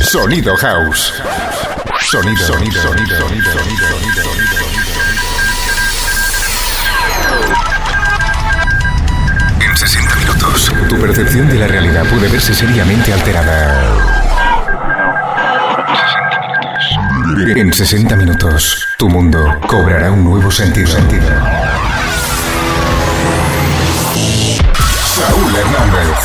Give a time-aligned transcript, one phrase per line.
[0.00, 1.12] Sonido House.
[2.00, 4.68] Sonido, sonido, sonido, sonido, sonido, sonido, sonido.
[9.60, 13.94] En 60 minutos, tu percepción de la realidad puede verse seriamente alterada.
[17.56, 20.88] En 60 minutos, tu mundo cobrará un nuevo sentido.
[25.14, 26.17] Saúl Hernández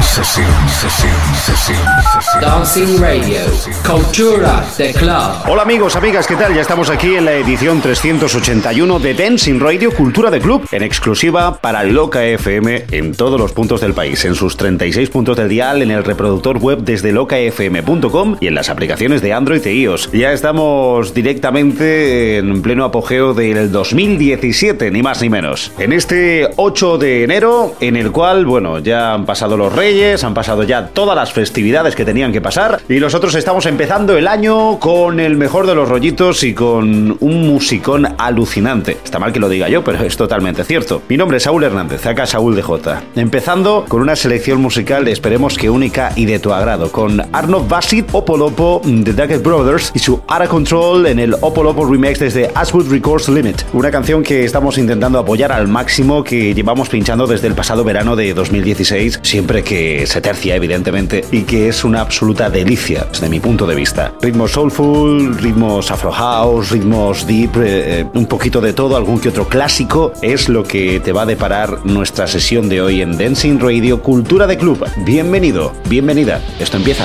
[0.00, 1.14] Sesión, Sesión,
[1.44, 1.78] Sesión,
[2.12, 2.40] Sesión.
[2.40, 3.40] Dancing Radio,
[3.86, 5.48] Cultura de Club.
[5.48, 6.54] Hola amigos, amigas, ¿qué tal?
[6.54, 11.58] Ya estamos aquí en la edición 381 de Dancing Radio Cultura de Club, en exclusiva
[11.60, 15.82] para Loca FM en todos los puntos del país, en sus 36 puntos del dial,
[15.82, 20.10] en el reproductor web desde locafm.com y en las aplicaciones de Android e iOS.
[20.12, 25.72] Ya estamos directamente en pleno apogeo del 2017, ni más ni menos.
[25.78, 30.34] En este 8 de enero, en el cual bueno, ya han pasado los Reyes, han
[30.34, 34.78] pasado ya todas las festividades que tenían que pasar y nosotros estamos empezando el año
[34.78, 38.98] con el mejor de los rollitos y con un musicón alucinante.
[39.02, 41.02] Está mal que lo diga yo, pero es totalmente cierto.
[41.08, 43.02] Mi nombre es Saúl Hernández, acá Saúl de J.
[43.16, 48.08] Empezando con una selección musical, esperemos que única y de tu agrado, con Arnold Bassett,
[48.12, 53.28] Opolopo, The Duckett Brothers y su of Control en el Opolopo remix desde Ashwood Records
[53.28, 53.62] Limit.
[53.72, 58.16] Una canción que estamos intentando apoyar al máximo que llevamos pinchando desde el pasado verano
[58.16, 63.38] de 2016, siempre que se tercia, evidentemente, y que es una absoluta delicia desde mi
[63.38, 64.12] punto de vista.
[64.20, 69.28] Ritmos soulful, ritmos afro house, ritmos deep, eh, eh, un poquito de todo, algún que
[69.28, 73.60] otro clásico, es lo que te va a deparar nuestra sesión de hoy en Dancing
[73.60, 74.84] Radio Cultura de Club.
[75.06, 77.04] Bienvenido, bienvenida, esto empieza.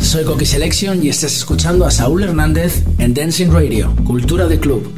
[0.00, 4.92] Selection y estás escuchando a Saúl Hernández en Dancing Radio, Cultura de Club.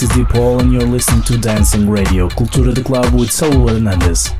[0.00, 3.66] This is Deep Paul and you're listening to Dancing Radio, Cultura de Club with Saul
[3.66, 4.32] Hernandez.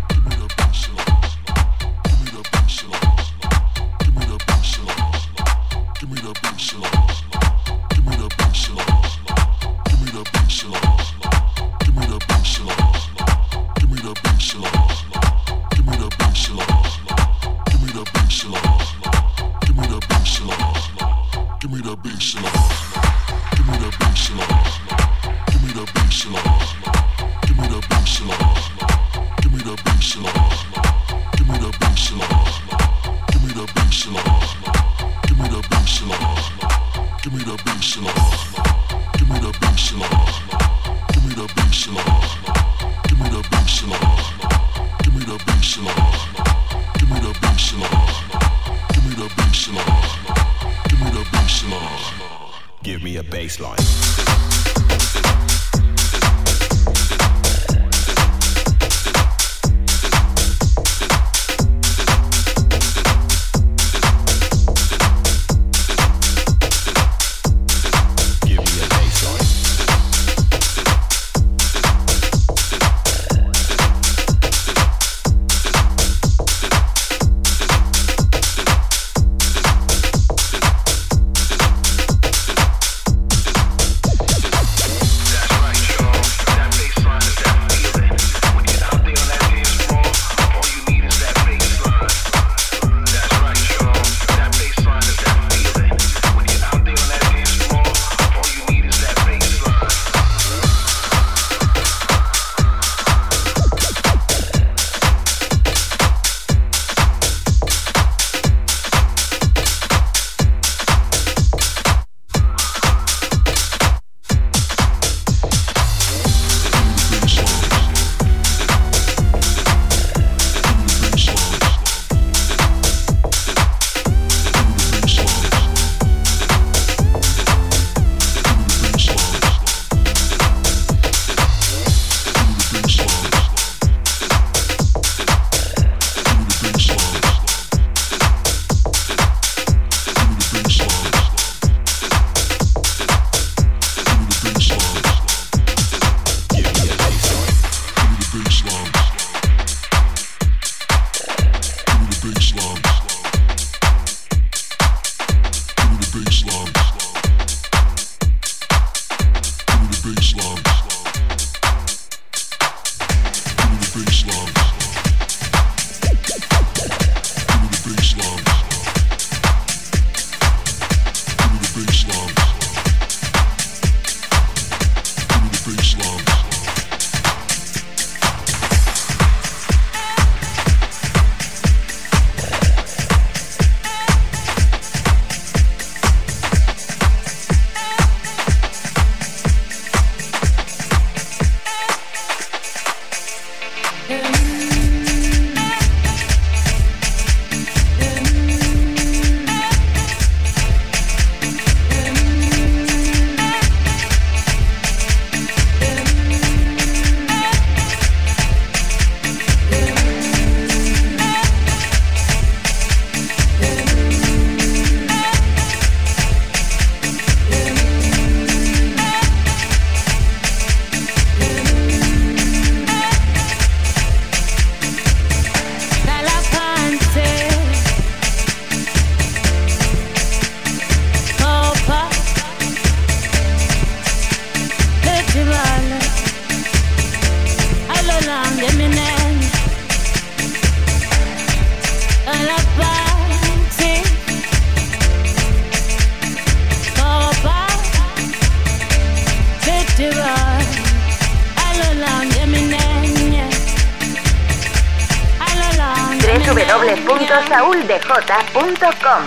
[257.19, 259.23] www.sauldj.com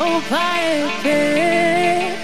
[0.00, 2.23] Upaepe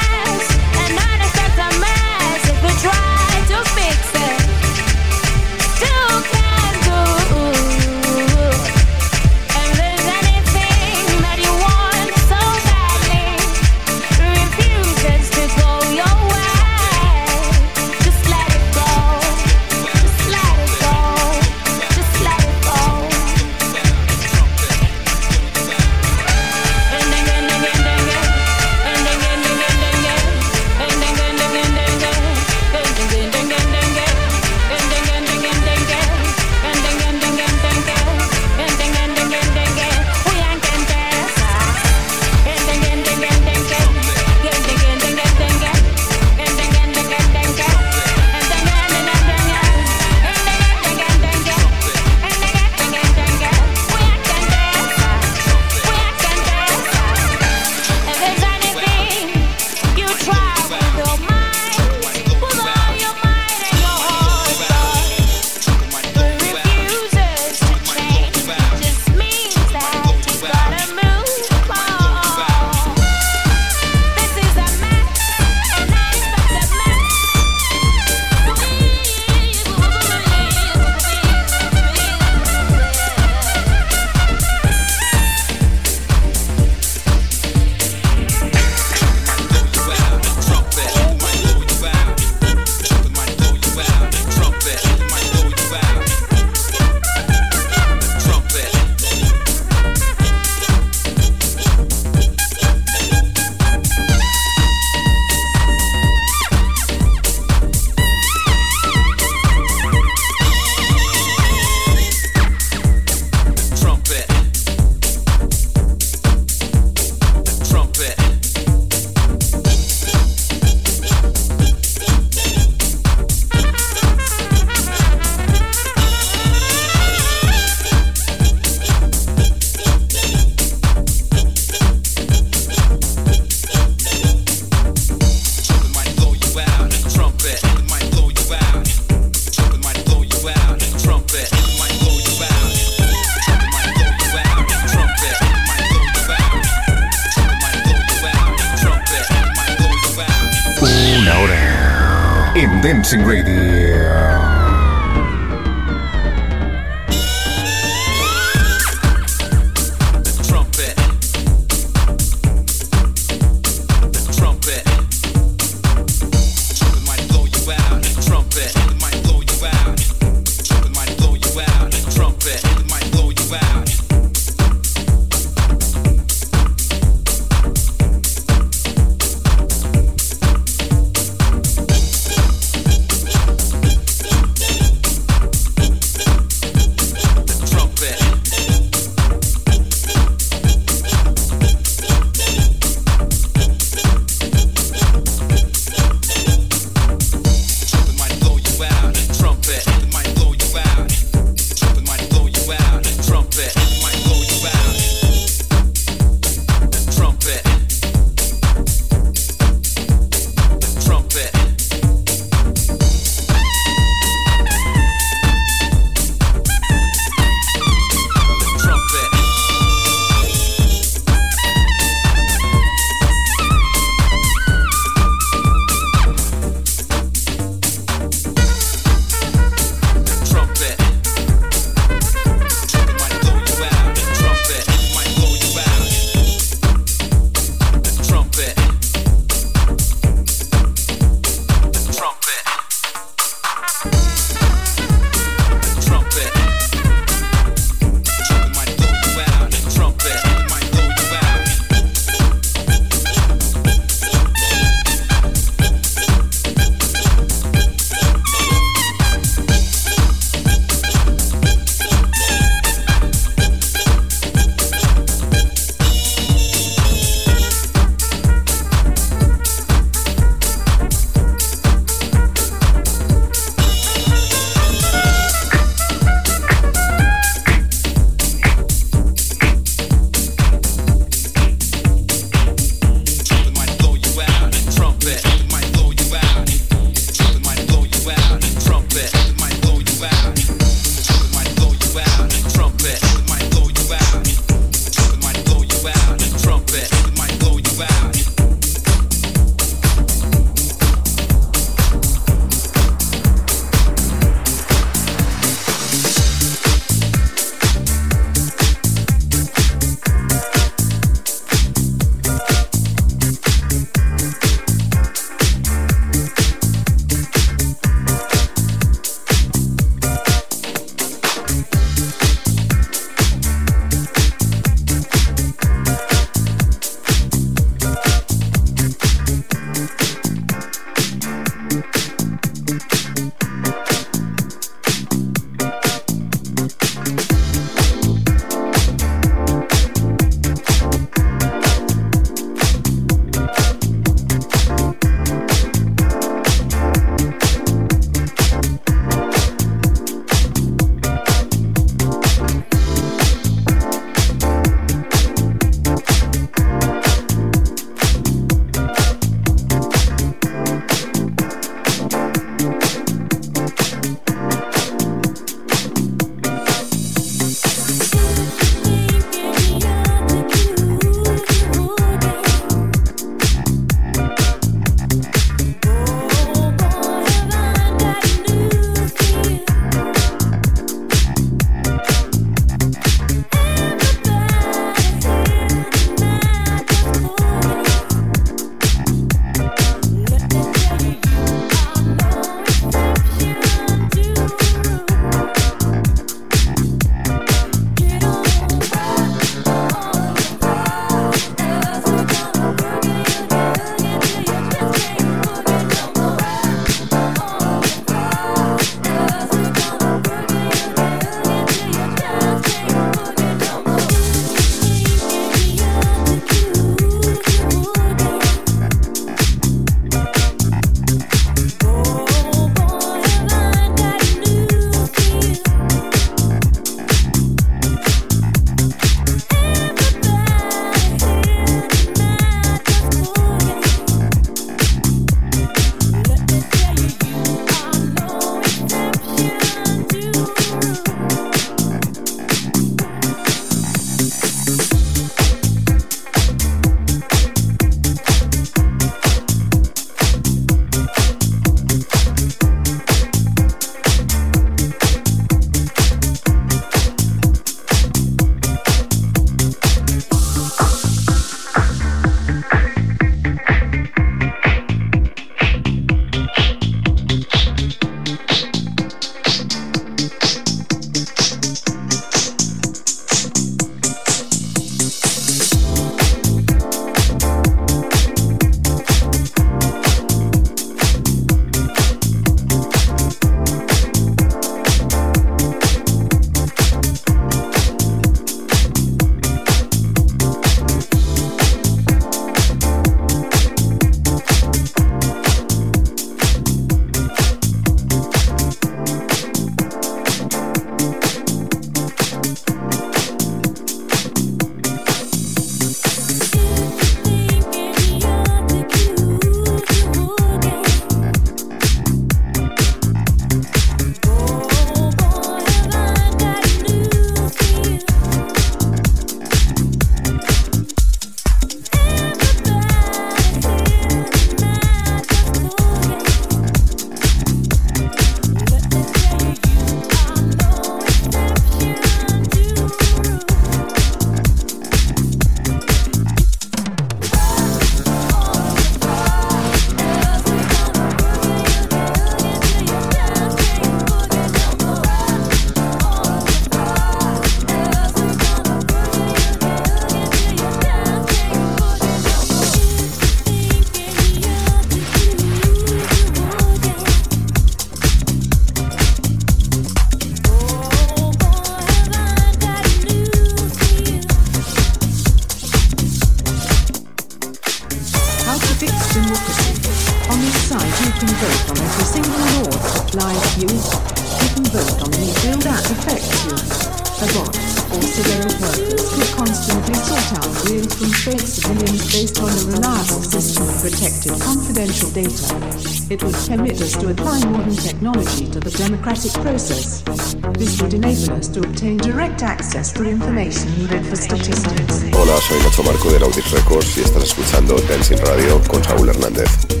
[595.39, 600.00] Hola, soy Nacho Marco de Laudis Records y estás escuchando Dancing Radio con Saúl Hernández.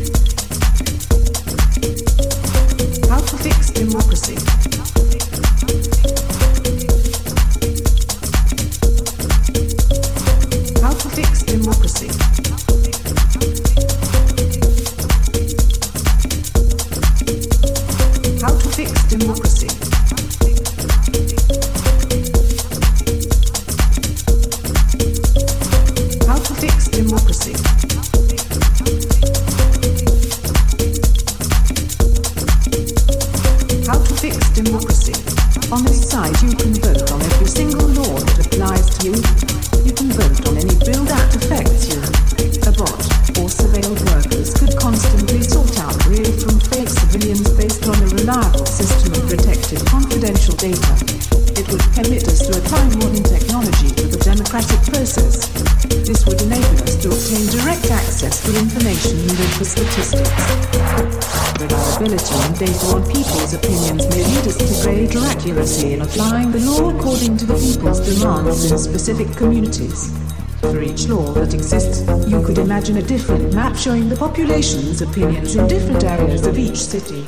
[69.01, 70.15] Specific communities.
[70.61, 75.55] For each law that exists, you could imagine a different map showing the population's opinions
[75.55, 77.25] in different areas of each city.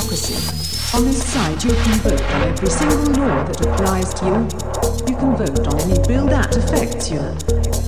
[0.00, 0.34] Democracy.
[0.96, 4.32] On this side, you can vote on every single law that applies to you.
[5.08, 7.20] You can vote on any bill that affects you.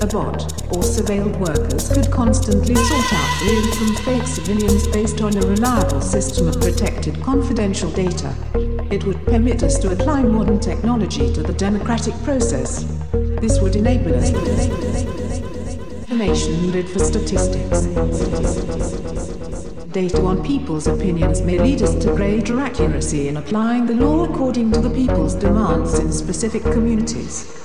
[0.01, 0.43] A bot
[0.75, 6.01] or surveilled workers could constantly sort out real from fake civilians based on a reliable
[6.01, 8.33] system of protected confidential data.
[8.91, 12.83] It would permit us to apply modern technology to the democratic process.
[13.41, 14.37] This would enable us to
[16.01, 17.87] information needed for statistics.
[19.93, 24.71] Data on people's opinions may lead us to greater accuracy in applying the law according
[24.71, 27.62] to the people's demands in specific communities.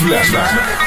[0.00, 0.80] Flashback.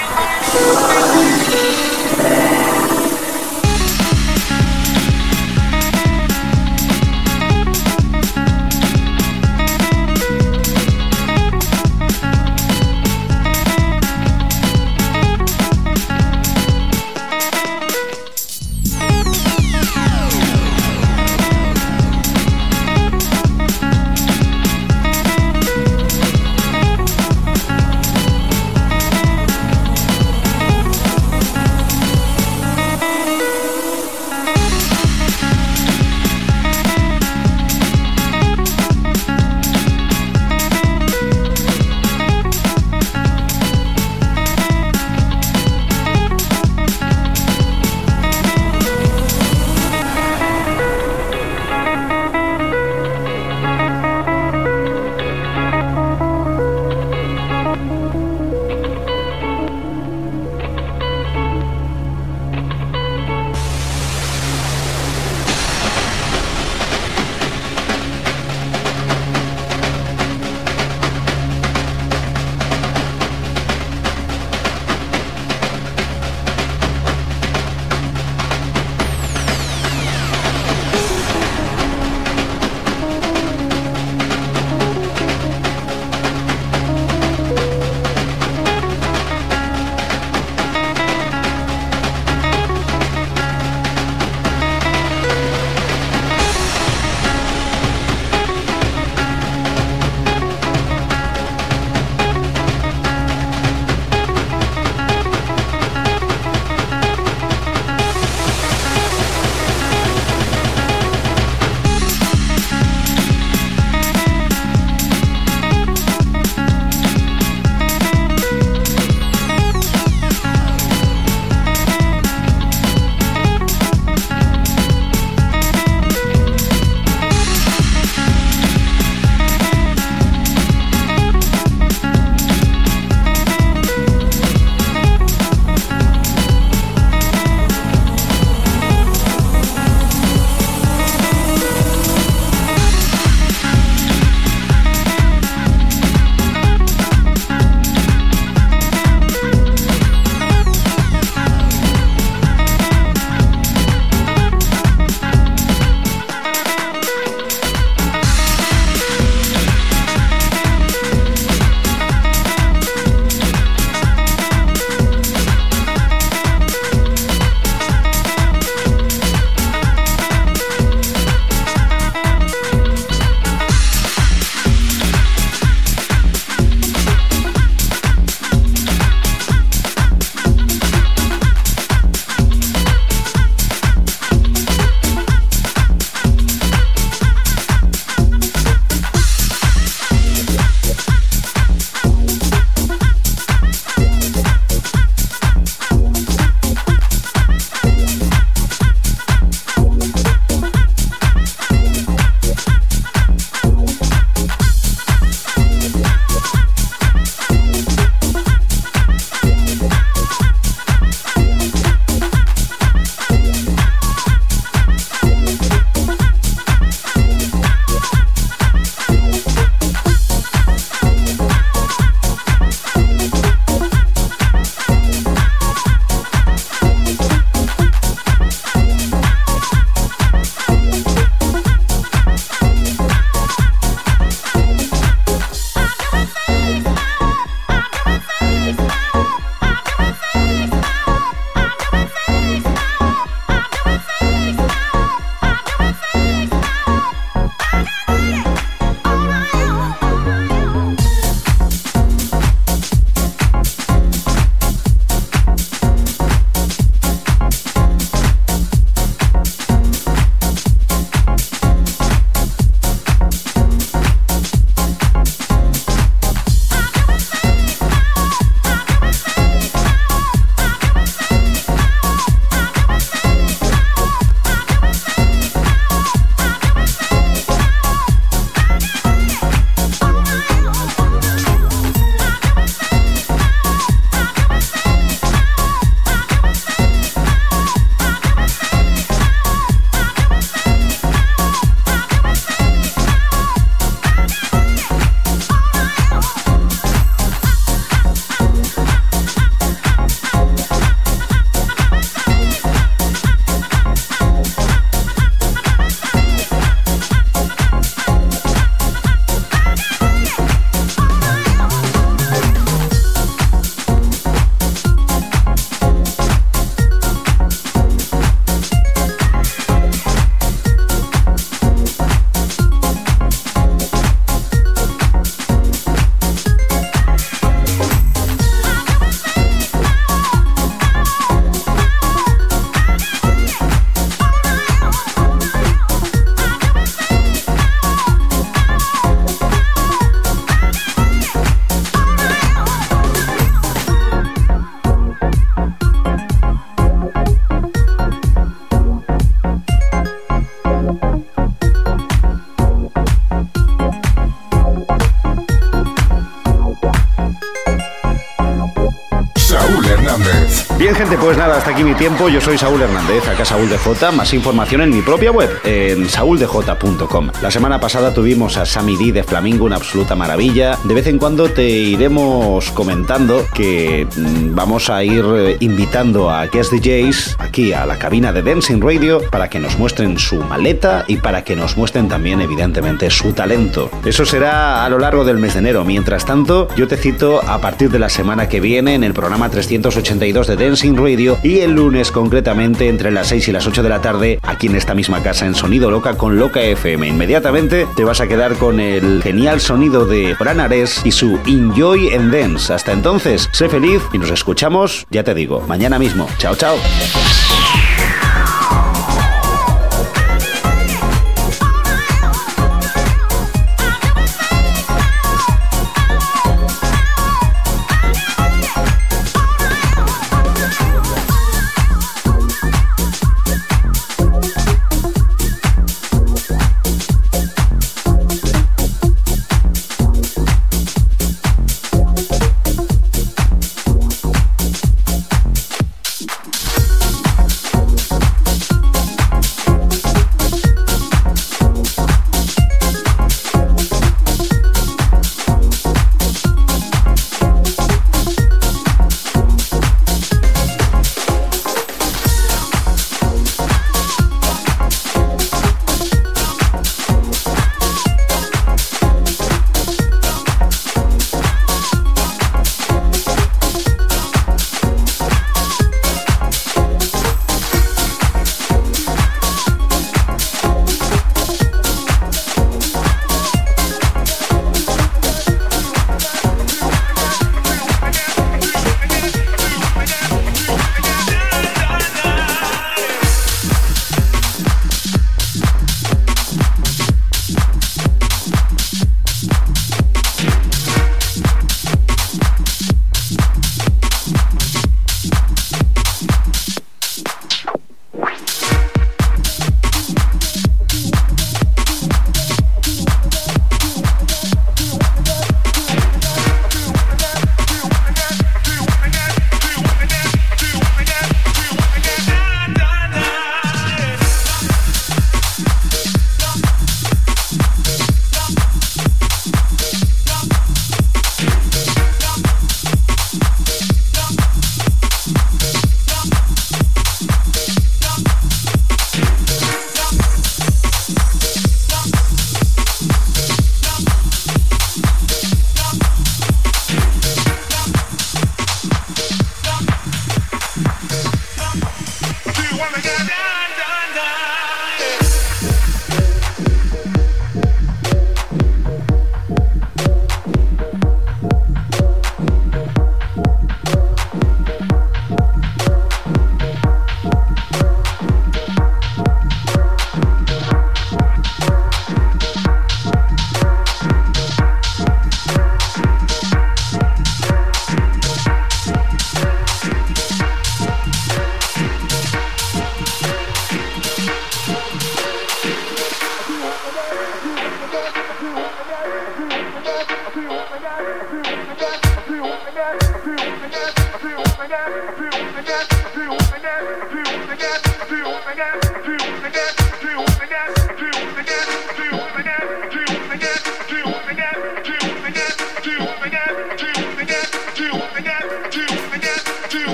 [360.93, 362.29] Gente, pues nada, aquí mi tiempo.
[362.29, 364.11] Yo soy Saúl Hernández, acá Saúl de J.
[364.11, 367.31] Más información en mi propia web, en sauldej.com.
[367.41, 370.77] La semana pasada tuvimos a Sammy D de Flamingo, una absoluta maravilla.
[370.83, 376.45] De vez en cuando te iremos comentando que mm, vamos a ir eh, invitando a
[376.45, 381.05] guest DJs aquí a la cabina de Dancing Radio para que nos muestren su maleta
[381.07, 383.89] y para que nos muestren también, evidentemente, su talento.
[384.05, 385.85] Eso será a lo largo del mes de enero.
[385.85, 389.49] Mientras tanto, yo te cito a partir de la semana que viene en el programa
[389.49, 393.89] 382 de Dancing Radio y el lunes concretamente entre las 6 y las 8 de
[393.89, 397.07] la tarde aquí en esta misma casa en Sonido Loca con Loca FM.
[397.07, 402.13] Inmediatamente te vas a quedar con el genial sonido de Fran Ares y su Enjoy
[402.13, 402.73] and Dance.
[402.73, 406.27] Hasta entonces, sé feliz y nos escuchamos, ya te digo, mañana mismo.
[406.37, 406.75] Chao, chao.